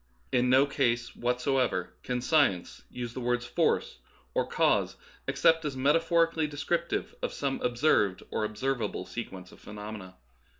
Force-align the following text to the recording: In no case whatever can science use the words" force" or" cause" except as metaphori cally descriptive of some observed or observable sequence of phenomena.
In 0.31 0.49
no 0.49 0.65
case 0.65 1.15
whatever 1.15 1.93
can 2.01 2.21
science 2.21 2.81
use 2.89 3.13
the 3.13 3.19
words" 3.19 3.45
force" 3.55 3.99
or" 4.33 4.47
cause" 4.47 4.95
except 5.27 5.63
as 5.63 5.75
metaphori 5.75 6.33
cally 6.33 6.47
descriptive 6.47 7.13
of 7.21 7.31
some 7.31 7.61
observed 7.61 8.23
or 8.31 8.43
observable 8.43 9.05
sequence 9.05 9.51
of 9.51 9.59
phenomena. 9.59 10.15